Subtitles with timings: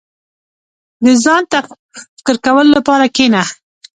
[1.05, 1.57] •د ځان ته
[2.17, 3.41] فکر کولو لپاره کښېنه.